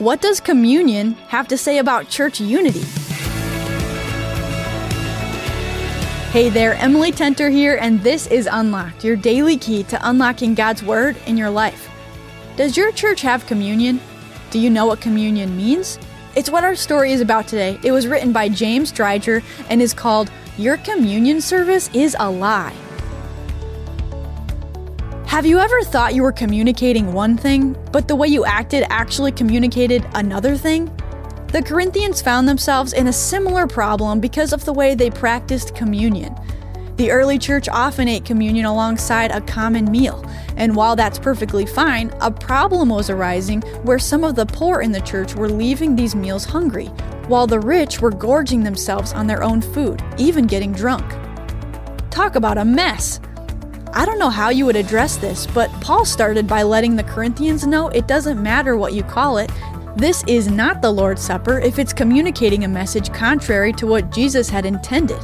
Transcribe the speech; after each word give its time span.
What 0.00 0.22
does 0.22 0.40
communion 0.40 1.12
have 1.28 1.46
to 1.48 1.58
say 1.58 1.76
about 1.76 2.08
church 2.08 2.40
unity? 2.40 2.80
Hey 6.30 6.48
there, 6.48 6.72
Emily 6.76 7.12
Tenter 7.12 7.50
here, 7.50 7.76
and 7.78 8.00
this 8.00 8.26
is 8.28 8.48
Unlocked, 8.50 9.04
your 9.04 9.16
daily 9.16 9.58
key 9.58 9.82
to 9.82 10.08
unlocking 10.08 10.54
God's 10.54 10.82
Word 10.82 11.18
in 11.26 11.36
your 11.36 11.50
life. 11.50 11.90
Does 12.56 12.78
your 12.78 12.92
church 12.92 13.20
have 13.20 13.44
communion? 13.44 14.00
Do 14.50 14.58
you 14.58 14.70
know 14.70 14.86
what 14.86 15.02
communion 15.02 15.54
means? 15.54 15.98
It's 16.34 16.48
what 16.48 16.64
our 16.64 16.76
story 16.76 17.12
is 17.12 17.20
about 17.20 17.46
today. 17.46 17.78
It 17.84 17.92
was 17.92 18.06
written 18.06 18.32
by 18.32 18.48
James 18.48 18.90
Dreiger 18.90 19.42
and 19.68 19.82
is 19.82 19.92
called 19.92 20.30
Your 20.56 20.78
Communion 20.78 21.42
Service 21.42 21.90
is 21.92 22.16
a 22.18 22.30
Lie. 22.30 22.72
Have 25.30 25.46
you 25.46 25.60
ever 25.60 25.82
thought 25.82 26.16
you 26.16 26.24
were 26.24 26.32
communicating 26.32 27.12
one 27.12 27.36
thing, 27.36 27.76
but 27.92 28.08
the 28.08 28.16
way 28.16 28.26
you 28.26 28.44
acted 28.44 28.84
actually 28.90 29.30
communicated 29.30 30.04
another 30.14 30.56
thing? 30.56 30.86
The 31.52 31.62
Corinthians 31.62 32.20
found 32.20 32.48
themselves 32.48 32.94
in 32.94 33.06
a 33.06 33.12
similar 33.12 33.68
problem 33.68 34.18
because 34.18 34.52
of 34.52 34.64
the 34.64 34.72
way 34.72 34.96
they 34.96 35.08
practiced 35.08 35.76
communion. 35.76 36.34
The 36.96 37.12
early 37.12 37.38
church 37.38 37.68
often 37.68 38.08
ate 38.08 38.24
communion 38.24 38.66
alongside 38.66 39.30
a 39.30 39.40
common 39.40 39.88
meal, 39.88 40.28
and 40.56 40.74
while 40.74 40.96
that's 40.96 41.20
perfectly 41.20 41.64
fine, 41.64 42.12
a 42.20 42.32
problem 42.32 42.88
was 42.88 43.08
arising 43.08 43.60
where 43.84 44.00
some 44.00 44.24
of 44.24 44.34
the 44.34 44.46
poor 44.46 44.80
in 44.80 44.90
the 44.90 45.00
church 45.00 45.36
were 45.36 45.48
leaving 45.48 45.94
these 45.94 46.16
meals 46.16 46.44
hungry, 46.44 46.86
while 47.28 47.46
the 47.46 47.60
rich 47.60 48.00
were 48.00 48.10
gorging 48.10 48.64
themselves 48.64 49.12
on 49.12 49.28
their 49.28 49.44
own 49.44 49.60
food, 49.62 50.02
even 50.18 50.48
getting 50.48 50.72
drunk. 50.72 51.08
Talk 52.10 52.34
about 52.34 52.58
a 52.58 52.64
mess! 52.64 53.20
I 54.00 54.06
don't 54.06 54.18
know 54.18 54.30
how 54.30 54.48
you 54.48 54.64
would 54.64 54.76
address 54.76 55.18
this, 55.18 55.46
but 55.46 55.70
Paul 55.82 56.06
started 56.06 56.46
by 56.46 56.62
letting 56.62 56.96
the 56.96 57.02
Corinthians 57.02 57.66
know 57.66 57.88
it 57.88 58.08
doesn't 58.08 58.42
matter 58.42 58.74
what 58.74 58.94
you 58.94 59.02
call 59.02 59.36
it. 59.36 59.50
This 59.94 60.24
is 60.26 60.48
not 60.48 60.80
the 60.80 60.90
Lord's 60.90 61.20
Supper 61.20 61.58
if 61.58 61.78
it's 61.78 61.92
communicating 61.92 62.64
a 62.64 62.68
message 62.68 63.12
contrary 63.12 63.74
to 63.74 63.86
what 63.86 64.10
Jesus 64.10 64.48
had 64.48 64.64
intended. 64.64 65.20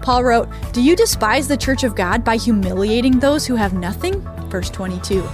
Paul 0.00 0.22
wrote, 0.22 0.48
Do 0.72 0.80
you 0.80 0.94
despise 0.94 1.48
the 1.48 1.56
church 1.56 1.82
of 1.82 1.96
God 1.96 2.22
by 2.22 2.36
humiliating 2.36 3.18
those 3.18 3.46
who 3.46 3.56
have 3.56 3.74
nothing? 3.74 4.20
Verse 4.48 4.70
22. 4.70 5.28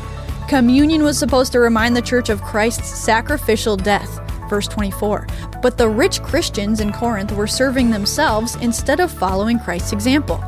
Communion 0.48 1.02
was 1.02 1.18
supposed 1.18 1.52
to 1.52 1.60
remind 1.60 1.94
the 1.94 2.00
church 2.00 2.30
of 2.30 2.40
Christ's 2.40 2.88
sacrificial 2.88 3.76
death. 3.76 4.08
Verse 4.48 4.66
24. 4.68 5.26
But 5.60 5.76
the 5.76 5.90
rich 5.90 6.22
Christians 6.22 6.80
in 6.80 6.94
Corinth 6.94 7.32
were 7.32 7.46
serving 7.46 7.90
themselves 7.90 8.54
instead 8.62 9.00
of 9.00 9.12
following 9.12 9.58
Christ's 9.58 9.92
example. 9.92 10.42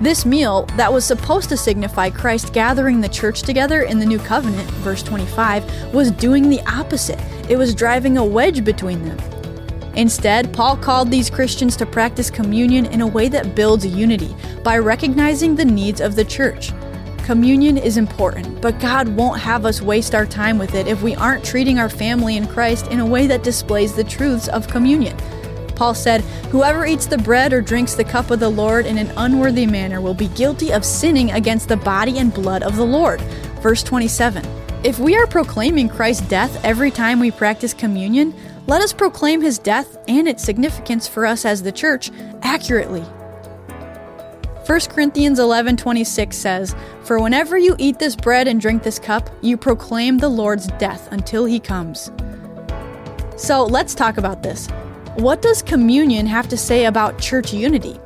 This 0.00 0.24
meal, 0.24 0.62
that 0.78 0.90
was 0.90 1.04
supposed 1.04 1.50
to 1.50 1.58
signify 1.58 2.08
Christ 2.08 2.54
gathering 2.54 3.02
the 3.02 3.08
church 3.08 3.42
together 3.42 3.82
in 3.82 3.98
the 3.98 4.06
new 4.06 4.18
covenant, 4.18 4.70
verse 4.70 5.02
25, 5.02 5.92
was 5.92 6.10
doing 6.10 6.48
the 6.48 6.62
opposite. 6.62 7.20
It 7.50 7.58
was 7.58 7.74
driving 7.74 8.16
a 8.16 8.24
wedge 8.24 8.64
between 8.64 9.04
them. 9.04 9.18
Instead, 9.96 10.54
Paul 10.54 10.78
called 10.78 11.10
these 11.10 11.28
Christians 11.28 11.76
to 11.76 11.84
practice 11.84 12.30
communion 12.30 12.86
in 12.86 13.02
a 13.02 13.06
way 13.06 13.28
that 13.28 13.54
builds 13.54 13.84
unity 13.84 14.34
by 14.64 14.78
recognizing 14.78 15.54
the 15.54 15.66
needs 15.66 16.00
of 16.00 16.16
the 16.16 16.24
church. 16.24 16.72
Communion 17.24 17.76
is 17.76 17.98
important, 17.98 18.62
but 18.62 18.80
God 18.80 19.06
won't 19.08 19.38
have 19.38 19.66
us 19.66 19.82
waste 19.82 20.14
our 20.14 20.24
time 20.24 20.56
with 20.56 20.74
it 20.74 20.86
if 20.86 21.02
we 21.02 21.14
aren't 21.14 21.44
treating 21.44 21.78
our 21.78 21.90
family 21.90 22.38
in 22.38 22.46
Christ 22.46 22.86
in 22.86 23.00
a 23.00 23.06
way 23.06 23.26
that 23.26 23.42
displays 23.42 23.94
the 23.94 24.04
truths 24.04 24.48
of 24.48 24.66
communion. 24.66 25.14
Paul 25.80 25.94
said, 25.94 26.20
Whoever 26.50 26.84
eats 26.84 27.06
the 27.06 27.16
bread 27.16 27.54
or 27.54 27.62
drinks 27.62 27.94
the 27.94 28.04
cup 28.04 28.30
of 28.30 28.38
the 28.38 28.50
Lord 28.50 28.84
in 28.84 28.98
an 28.98 29.10
unworthy 29.16 29.64
manner 29.64 30.02
will 30.02 30.12
be 30.12 30.28
guilty 30.28 30.74
of 30.74 30.84
sinning 30.84 31.30
against 31.30 31.70
the 31.70 31.76
body 31.78 32.18
and 32.18 32.34
blood 32.34 32.62
of 32.62 32.76
the 32.76 32.84
Lord. 32.84 33.18
Verse 33.62 33.82
27. 33.82 34.44
If 34.84 34.98
we 34.98 35.16
are 35.16 35.26
proclaiming 35.26 35.88
Christ's 35.88 36.28
death 36.28 36.62
every 36.66 36.90
time 36.90 37.18
we 37.18 37.30
practice 37.30 37.72
communion, 37.72 38.34
let 38.66 38.82
us 38.82 38.92
proclaim 38.92 39.40
his 39.40 39.58
death 39.58 39.96
and 40.06 40.28
its 40.28 40.44
significance 40.44 41.08
for 41.08 41.24
us 41.24 41.46
as 41.46 41.62
the 41.62 41.72
church 41.72 42.10
accurately. 42.42 43.00
1 44.66 44.90
Corinthians 44.90 45.38
11:26 45.38 46.36
says, 46.36 46.76
"For 47.04 47.18
whenever 47.18 47.56
you 47.56 47.74
eat 47.78 47.98
this 47.98 48.16
bread 48.16 48.48
and 48.48 48.60
drink 48.60 48.82
this 48.82 48.98
cup, 48.98 49.30
you 49.40 49.56
proclaim 49.56 50.18
the 50.18 50.28
Lord's 50.28 50.66
death 50.78 51.08
until 51.10 51.46
he 51.46 51.58
comes." 51.58 52.10
So, 53.36 53.64
let's 53.64 53.94
talk 53.94 54.18
about 54.18 54.42
this. 54.42 54.68
What 55.16 55.42
does 55.42 55.60
communion 55.60 56.24
have 56.26 56.48
to 56.48 56.56
say 56.56 56.84
about 56.84 57.18
church 57.18 57.52
unity? 57.52 57.98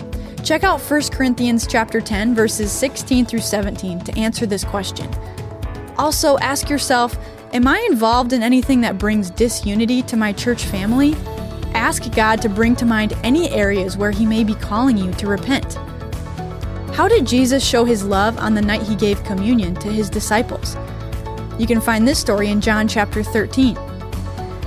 Check 0.43 0.65
out 0.65 0.81
1 0.81 1.03
Corinthians 1.11 1.67
chapter 1.67 2.01
10 2.01 2.35
verses 2.35 2.73
16 2.73 3.27
through 3.27 3.41
17 3.41 4.01
to 4.01 4.19
answer 4.19 4.47
this 4.47 4.65
question. 4.65 5.09
Also, 5.99 6.39
ask 6.39 6.71
yourself, 6.71 7.17
am 7.53 7.69
I 7.69 7.87
involved 7.91 8.33
in 8.33 8.43
anything 8.43 8.81
that 8.81 8.97
brings 8.97 9.29
disunity 9.29 10.01
to 10.03 10.17
my 10.17 10.33
church 10.33 10.65
family? 10.65 11.15
Ask 11.75 12.11
God 12.15 12.41
to 12.41 12.49
bring 12.49 12.75
to 12.77 12.87
mind 12.87 13.13
any 13.23 13.51
areas 13.51 13.99
where 13.99 14.11
he 14.11 14.25
may 14.25 14.43
be 14.43 14.55
calling 14.55 14.97
you 14.97 15.13
to 15.13 15.27
repent. 15.27 15.75
How 16.95 17.07
did 17.07 17.27
Jesus 17.27 17.63
show 17.63 17.85
his 17.85 18.03
love 18.03 18.39
on 18.39 18.55
the 18.55 18.63
night 18.63 18.83
he 18.83 18.97
gave 18.97 19.23
communion 19.25 19.75
to 19.77 19.89
his 19.89 20.09
disciples? 20.09 20.75
You 21.59 21.67
can 21.67 21.83
find 21.83 22.09
this 22.09 22.19
story 22.19 22.49
in 22.49 22.63
John 22.63 22.89
chapter 22.89 23.23
13. 23.23 23.77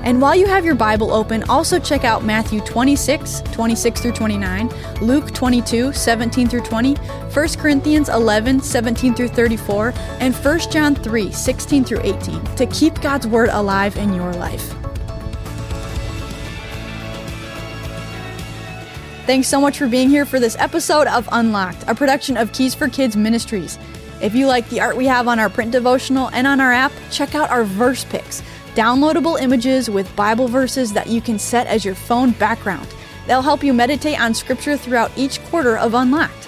And 0.08 0.22
while 0.22 0.38
you 0.38 0.46
have 0.46 0.64
your 0.64 0.74
Bible 0.74 1.12
open, 1.12 1.44
also 1.50 1.80
check 1.80 2.06
out 2.06 2.24
Matthew 2.24 2.62
26, 2.62 3.42
26 3.52 4.00
through 4.00 4.14
29, 4.14 4.70
Luke 5.02 5.34
22, 5.34 5.92
17 5.92 6.48
through 6.48 6.62
20, 6.62 6.96
1 6.96 7.48
Corinthians 7.58 8.08
11, 8.08 8.62
17 8.62 9.14
through 9.14 9.28
34, 9.28 9.94
and 10.22 10.34
1 10.34 10.60
John 10.72 10.96
3, 10.96 11.30
16 11.30 11.84
through 11.84 12.00
18 12.04 12.42
to 12.56 12.66
keep 12.68 13.02
God's 13.02 13.28
Word 13.28 13.50
alive 13.50 13.98
in 13.98 14.14
your 14.14 14.32
life. 14.36 14.74
Thanks 19.26 19.50
so 19.50 19.60
much 19.60 19.78
for 19.78 19.90
being 19.90 20.10
here 20.10 20.26
for 20.26 20.40
this 20.40 20.56
episode 20.58 21.08
of 21.08 21.28
Unlocked, 21.34 21.84
a 21.86 21.94
production 21.94 22.38
of 22.38 22.54
Keys 22.54 22.74
for 22.74 22.88
Kids 22.88 23.18
Ministries. 23.18 23.78
If 24.22 24.34
you 24.36 24.48
like 24.48 24.70
the 24.70 24.80
art 24.80 24.96
we 24.96 25.06
have 25.08 25.28
on 25.28 25.38
our 25.38 25.50
print 25.50 25.74
devotional 25.74 26.30
and 26.30 26.48
on 26.48 26.62
our 26.62 26.72
app, 26.72 26.94
check 27.12 27.36
out 27.36 27.50
our 27.50 27.66
verse 27.66 28.06
picks 28.06 28.42
downloadable 28.78 29.42
images 29.42 29.90
with 29.90 30.16
Bible 30.16 30.48
verses 30.48 30.94
that 30.94 31.08
you 31.08 31.20
can 31.20 31.40
set 31.40 31.66
as 31.66 31.84
your 31.84 31.96
phone 31.96 32.30
background. 32.30 32.88
They'll 33.26 33.42
help 33.42 33.64
you 33.64 33.74
meditate 33.74 34.22
on 34.22 34.36
Scripture 34.36 34.78
throughout 34.78 35.12
each 35.18 35.44
quarter 35.46 35.80
of 35.80 35.96
Unlocked. 35.96 36.48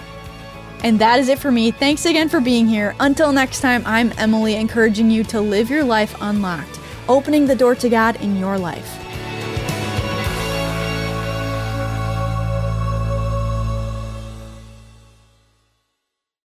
And 0.83 0.99
that 0.99 1.19
is 1.19 1.27
it 1.27 1.39
for 1.39 1.51
me. 1.51 1.71
Thanks 1.71 2.05
again 2.05 2.29
for 2.29 2.39
being 2.39 2.67
here. 2.67 2.95
Until 2.99 3.31
next 3.33 3.61
time, 3.61 3.81
I'm 3.83 4.13
Emily, 4.19 4.55
encouraging 4.55 5.09
you 5.09 5.23
to 5.23 5.41
live 5.41 5.71
your 5.71 5.83
life 5.83 6.15
unlocked, 6.21 6.79
opening 7.07 7.47
the 7.47 7.55
door 7.55 7.73
to 7.73 7.89
God 7.89 8.15
in 8.21 8.37
your 8.37 8.59
life. 8.59 9.08